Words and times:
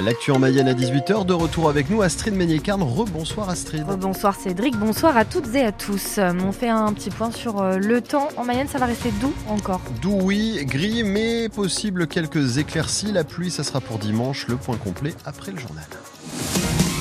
L'actu 0.00 0.30
en 0.30 0.38
Mayenne 0.38 0.68
à 0.68 0.72
18h, 0.72 1.26
de 1.26 1.34
retour 1.34 1.68
avec 1.68 1.90
nous 1.90 2.00
Astrid 2.00 2.34
Meignet-Carne. 2.34 2.82
Rebonsoir 2.82 3.50
Astrid. 3.50 3.84
Bonsoir 3.98 4.34
Cédric, 4.34 4.74
bonsoir 4.78 5.18
à 5.18 5.26
toutes 5.26 5.54
et 5.54 5.60
à 5.60 5.70
tous. 5.70 6.18
On 6.18 6.50
fait 6.50 6.70
un 6.70 6.90
petit 6.94 7.10
point 7.10 7.30
sur 7.30 7.60
euh, 7.60 7.76
le 7.76 8.00
temps. 8.00 8.28
En 8.38 8.44
Mayenne, 8.44 8.68
ça 8.68 8.78
va 8.78 8.86
rester 8.86 9.10
doux 9.20 9.34
encore 9.48 9.82
Doux 10.00 10.18
oui, 10.22 10.64
gris, 10.64 11.04
mais 11.04 11.50
possible 11.50 12.06
quelques 12.06 12.56
éclaircies. 12.56 13.12
La 13.12 13.24
pluie, 13.24 13.50
ça 13.50 13.64
sera 13.64 13.82
pour 13.82 13.98
dimanche. 13.98 14.48
Le 14.48 14.56
point 14.56 14.78
complet 14.78 15.14
après 15.26 15.52
le 15.52 15.58
journal. 15.58 15.84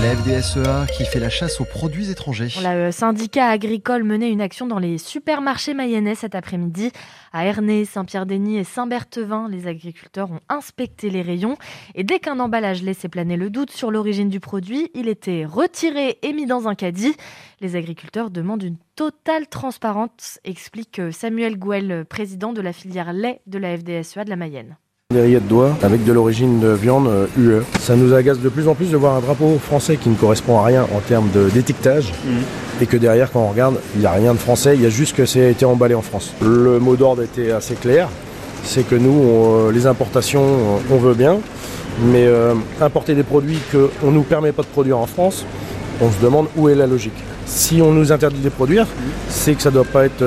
La 0.00 0.16
FDSEA 0.16 0.86
qui 0.86 1.04
fait 1.04 1.20
la 1.20 1.28
chasse 1.28 1.60
aux 1.60 1.64
produits 1.64 2.10
étrangers. 2.10 2.48
Le 2.60 2.66
euh, 2.66 2.90
syndicat 2.92 3.48
agricole 3.48 4.04
menait 4.04 4.30
une 4.30 4.40
action 4.40 4.66
dans 4.66 4.78
les 4.78 4.96
supermarchés 4.96 5.74
mayennais 5.74 6.14
cet 6.14 6.34
après-midi. 6.34 6.90
À 7.32 7.44
Ernée, 7.44 7.84
Saint-Pierre-Denis 7.84 8.58
et 8.58 8.64
Saint-Berthevin, 8.64 9.48
les 9.48 9.66
agriculteurs 9.66 10.30
ont 10.30 10.40
inspecté 10.48 11.10
les 11.10 11.20
rayons. 11.20 11.56
Et 11.94 12.04
dès 12.04 12.20
qu'un 12.20 12.40
emballage 12.40 12.82
laissait 12.82 13.08
planer 13.08 13.36
le 13.36 13.50
doute 13.50 13.70
sur 13.70 13.90
l'origine 13.90 14.28
du 14.28 14.40
produit, 14.40 14.90
il 14.94 15.08
était 15.08 15.44
retiré 15.44 16.18
et 16.22 16.32
mis 16.32 16.46
dans 16.46 16.68
un 16.68 16.74
caddie. 16.74 17.14
Les 17.60 17.76
agriculteurs 17.76 18.30
demandent 18.30 18.62
une 18.62 18.78
totale 18.96 19.46
transparence, 19.46 20.40
explique 20.44 21.00
euh, 21.00 21.12
Samuel 21.12 21.58
Gouel, 21.58 22.04
président 22.06 22.52
de 22.52 22.60
la 22.60 22.72
filière 22.72 23.12
lait 23.12 23.42
de 23.46 23.58
la 23.58 23.76
FDSEA 23.76 24.24
de 24.24 24.30
la 24.30 24.36
Mayenne. 24.36 24.76
Des 25.12 25.20
rillettes 25.20 25.48
doigts 25.48 25.76
avec 25.82 26.04
de 26.04 26.12
l'origine 26.12 26.58
de 26.60 26.68
viande 26.68 27.08
UE. 27.36 27.50
Euh, 27.50 27.60
Ça 27.80 27.96
nous 27.96 28.14
agace 28.14 28.38
de 28.38 28.48
plus 28.48 28.66
en 28.66 28.74
plus 28.74 28.90
de 28.90 28.96
voir 28.96 29.16
un 29.16 29.20
drapeau 29.20 29.58
français 29.62 29.96
qui 29.96 30.08
ne 30.08 30.14
correspond 30.14 30.58
à 30.58 30.64
rien 30.64 30.86
en 30.94 31.00
termes 31.00 31.28
d'étiquetage 31.52 32.12
et 32.80 32.86
que 32.86 32.96
derrière 32.96 33.30
quand 33.30 33.40
on 33.40 33.48
regarde, 33.48 33.76
il 33.94 34.00
n'y 34.00 34.06
a 34.06 34.12
rien 34.12 34.32
de 34.32 34.38
français, 34.38 34.74
il 34.74 34.80
y 34.82 34.86
a 34.86 34.88
juste 34.88 35.14
que 35.14 35.26
ça 35.26 35.40
a 35.40 35.48
été 35.48 35.66
emballé 35.66 35.94
en 35.94 36.00
France. 36.00 36.32
Le 36.40 36.78
mot 36.78 36.96
d'ordre 36.96 37.22
était 37.22 37.50
assez 37.50 37.74
clair, 37.74 38.08
c'est 38.64 38.88
que 38.88 38.94
nous, 38.94 39.10
on, 39.10 39.68
euh, 39.68 39.72
les 39.72 39.86
importations, 39.86 40.44
on 40.90 40.96
veut 40.96 41.14
bien, 41.14 41.38
mais 42.06 42.24
euh, 42.26 42.54
importer 42.80 43.14
des 43.14 43.22
produits 43.24 43.58
qu'on 43.70 44.06
ne 44.10 44.14
nous 44.14 44.22
permet 44.22 44.52
pas 44.52 44.62
de 44.62 44.68
produire 44.68 44.98
en 44.98 45.06
France, 45.06 45.44
on 46.00 46.10
se 46.10 46.24
demande 46.24 46.46
où 46.56 46.70
est 46.70 46.74
la 46.74 46.86
logique. 46.86 47.12
Si 47.44 47.82
on 47.82 47.92
nous 47.92 48.12
interdit 48.12 48.38
de 48.38 48.44
les 48.44 48.50
produire, 48.50 48.86
c'est 49.28 49.54
que 49.54 49.60
ça 49.62 49.68
ne 49.68 49.74
doit 49.74 49.84
pas 49.84 50.06
être 50.06 50.24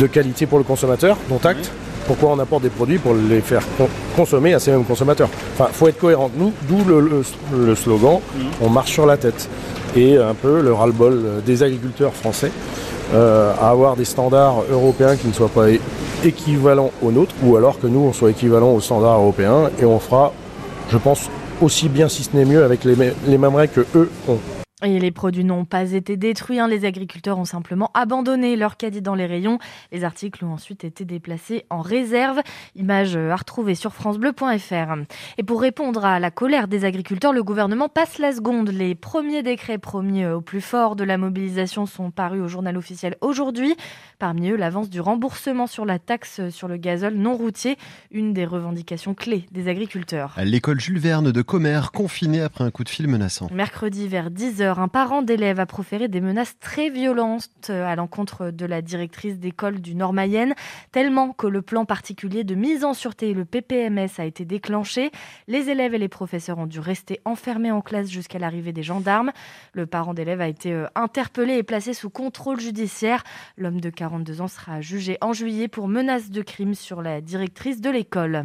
de 0.00 0.06
qualité 0.06 0.46
pour 0.46 0.58
le 0.58 0.64
consommateur, 0.64 1.16
dont 1.28 1.40
acte. 1.42 1.72
Pourquoi 2.06 2.30
on 2.30 2.38
apporte 2.38 2.62
des 2.62 2.68
produits 2.68 2.98
pour 2.98 3.14
les 3.14 3.40
faire 3.40 3.62
con- 3.78 3.88
consommer 4.16 4.54
à 4.54 4.58
ces 4.58 4.70
mêmes 4.70 4.84
consommateurs 4.84 5.28
Enfin, 5.54 5.70
faut 5.72 5.88
être 5.88 5.98
cohérent. 5.98 6.30
Nous, 6.36 6.52
d'où 6.68 6.78
le, 6.86 7.00
le- 7.00 7.66
le 7.66 7.74
slogan 7.74 8.20
"On 8.60 8.68
marche 8.68 8.92
sur 8.92 9.06
la 9.06 9.16
tête" 9.16 9.48
et 9.96 10.16
un 10.18 10.34
peu 10.34 10.60
le 10.60 10.72
ras-le-bol 10.72 11.12
euh, 11.24 11.40
des 11.40 11.62
agriculteurs 11.62 12.12
français 12.14 12.50
euh, 13.14 13.52
à 13.60 13.70
avoir 13.70 13.96
des 13.96 14.04
standards 14.04 14.64
européens 14.70 15.16
qui 15.16 15.28
ne 15.28 15.32
soient 15.32 15.48
pas 15.48 15.66
équivalents 16.24 16.90
aux 17.02 17.10
nôtres, 17.12 17.34
ou 17.42 17.56
alors 17.56 17.78
que 17.78 17.86
nous 17.86 18.00
on 18.00 18.12
soit 18.12 18.30
équivalents 18.30 18.72
aux 18.72 18.80
standards 18.80 19.18
européens 19.20 19.70
et 19.80 19.84
on 19.84 19.98
fera, 19.98 20.32
je 20.90 20.98
pense, 20.98 21.28
aussi 21.62 21.88
bien 21.88 22.08
si 22.08 22.22
ce 22.24 22.30
n'est 22.36 22.44
mieux 22.44 22.64
avec 22.64 22.84
les 22.84 23.38
mêmes 23.38 23.54
règles 23.54 23.72
que 23.72 23.86
eux 23.98 24.10
ont. 24.28 24.38
Et 24.82 24.98
les 24.98 25.12
produits 25.12 25.44
n'ont 25.44 25.64
pas 25.64 25.92
été 25.92 26.16
détruits, 26.16 26.58
hein. 26.58 26.66
les 26.66 26.84
agriculteurs 26.84 27.38
ont 27.38 27.44
simplement 27.44 27.92
abandonné 27.94 28.56
leur 28.56 28.76
caddie 28.76 29.02
dans 29.02 29.14
les 29.14 29.24
rayons. 29.24 29.60
Les 29.92 30.02
articles 30.02 30.44
ont 30.44 30.52
ensuite 30.52 30.82
été 30.82 31.04
déplacés 31.04 31.64
en 31.70 31.80
réserve. 31.80 32.40
Image 32.74 33.16
à 33.16 33.36
retrouver 33.36 33.76
sur 33.76 33.94
francebleu.fr. 33.94 34.96
Et 35.38 35.44
pour 35.44 35.60
répondre 35.60 36.04
à 36.04 36.18
la 36.18 36.32
colère 36.32 36.66
des 36.66 36.84
agriculteurs, 36.84 37.32
le 37.32 37.44
gouvernement 37.44 37.88
passe 37.88 38.18
la 38.18 38.32
seconde. 38.32 38.70
Les 38.70 38.96
premiers 38.96 39.44
décrets 39.44 39.78
promis 39.78 40.26
au 40.26 40.40
plus 40.40 40.60
fort 40.60 40.96
de 40.96 41.04
la 41.04 41.18
mobilisation 41.18 41.86
sont 41.86 42.10
parus 42.10 42.42
au 42.42 42.48
journal 42.48 42.76
officiel 42.76 43.16
aujourd'hui. 43.20 43.76
Parmi 44.18 44.50
eux, 44.50 44.56
l'avance 44.56 44.90
du 44.90 45.00
remboursement 45.00 45.68
sur 45.68 45.84
la 45.84 46.00
taxe 46.00 46.48
sur 46.50 46.66
le 46.66 46.78
gazole 46.78 47.14
non 47.14 47.36
routier, 47.36 47.78
une 48.10 48.32
des 48.32 48.44
revendications 48.44 49.14
clés 49.14 49.46
des 49.52 49.68
agriculteurs. 49.68 50.34
L'école 50.42 50.80
Jules 50.80 50.98
Verne 50.98 51.30
de 51.30 51.42
confinée 51.42 52.40
après 52.40 52.64
un 52.64 52.70
coup 52.70 52.82
de 52.82 52.88
fil 52.88 53.06
menaçant. 53.06 53.48
Mercredi 53.52 54.08
vers 54.08 54.30
10h, 54.30 54.73
un 54.80 54.88
parent 54.88 55.22
d'élève 55.22 55.60
a 55.60 55.66
proféré 55.66 56.08
des 56.08 56.20
menaces 56.20 56.58
très 56.58 56.90
violentes 56.90 57.48
euh, 57.70 57.86
à 57.86 57.96
l'encontre 57.96 58.50
de 58.50 58.66
la 58.66 58.82
directrice 58.82 59.38
d'école 59.38 59.80
du 59.80 59.94
Nord-Mayenne, 59.94 60.54
tellement 60.92 61.32
que 61.32 61.46
le 61.46 61.62
plan 61.62 61.84
particulier 61.84 62.44
de 62.44 62.54
mise 62.54 62.84
en 62.84 62.94
sûreté, 62.94 63.34
le 63.34 63.44
PPMS, 63.44 64.08
a 64.18 64.24
été 64.24 64.44
déclenché. 64.44 65.10
Les 65.48 65.70
élèves 65.70 65.94
et 65.94 65.98
les 65.98 66.08
professeurs 66.08 66.58
ont 66.58 66.66
dû 66.66 66.80
rester 66.80 67.20
enfermés 67.24 67.72
en 67.72 67.80
classe 67.80 68.08
jusqu'à 68.08 68.38
l'arrivée 68.38 68.72
des 68.72 68.82
gendarmes. 68.82 69.32
Le 69.72 69.86
parent 69.86 70.14
d'élève 70.14 70.40
a 70.40 70.48
été 70.48 70.72
euh, 70.72 70.86
interpellé 70.94 71.56
et 71.56 71.62
placé 71.62 71.92
sous 71.92 72.10
contrôle 72.10 72.60
judiciaire. 72.60 73.24
L'homme 73.56 73.80
de 73.80 73.90
42 73.90 74.40
ans 74.40 74.48
sera 74.48 74.80
jugé 74.80 75.18
en 75.20 75.32
juillet 75.32 75.68
pour 75.68 75.88
menace 75.88 76.30
de 76.30 76.42
crime 76.42 76.74
sur 76.74 77.02
la 77.02 77.20
directrice 77.20 77.80
de 77.80 77.90
l'école. 77.90 78.44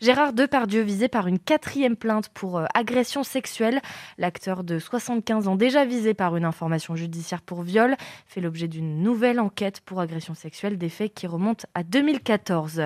Gérard 0.00 0.32
Depardieu 0.32 0.82
visé 0.82 1.08
par 1.08 1.26
une 1.26 1.38
quatrième 1.38 1.96
plainte 1.96 2.28
pour 2.30 2.58
euh, 2.58 2.66
agression 2.74 3.22
sexuelle. 3.22 3.80
L'acteur 4.16 4.64
de 4.64 4.78
75 4.78 5.48
ans, 5.48 5.56
déjà 5.58 5.84
visé 5.84 6.14
par 6.14 6.36
une 6.36 6.46
information 6.46 6.96
judiciaire 6.96 7.42
pour 7.42 7.60
viol, 7.62 7.96
fait 8.26 8.40
l'objet 8.40 8.68
d'une 8.68 9.02
nouvelle 9.02 9.40
enquête 9.40 9.82
pour 9.84 10.00
agression 10.00 10.32
sexuelle, 10.34 10.78
des 10.78 10.88
faits 10.88 11.12
qui 11.12 11.26
remontent 11.26 11.66
à 11.74 11.82
2014. 11.82 12.82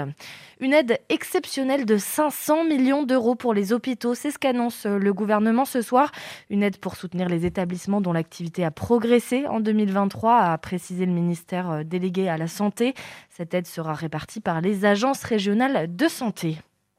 Une 0.59 0.73
aide 0.73 0.99
exceptionnelle 1.09 1.87
de 1.87 1.97
500 1.97 2.65
millions 2.65 3.05
d'euros 3.05 3.37
pour 3.37 3.55
les 3.55 3.73
hôpitaux, 3.73 4.15
c'est 4.15 4.31
ce 4.31 4.39
qu'annonce 4.39 4.87
euh, 4.87 4.99
le 4.99 5.13
gouvernement 5.13 5.65
ce 5.65 5.83
soir. 5.83 6.11
Une 6.51 6.63
aide 6.63 6.79
pour 6.79 6.97
soutenir 6.97 7.29
les 7.29 7.47
établissements 7.47 8.01
dont 8.01 8.13
l'activité 8.13 8.65
a 8.65 8.71
progressé 8.71 9.47
en 9.47 9.61
2023, 9.61 10.37
a 10.39 10.59
précisé 10.59 11.07
le 11.07 11.13
ministère 11.13 11.71
euh, 11.71 11.83
délégué 11.85 12.29
à 12.29 12.37
la 12.37 12.49
santé. 12.49 12.95
Cette 13.29 13.55
aide 13.55 13.67
sera 13.67 13.95
répartie 13.95 14.41
par 14.41 14.61
les 14.61 14.85
agences 14.85 15.23
régionales 15.23 15.95
de 15.95 16.09
santé. 16.09 16.59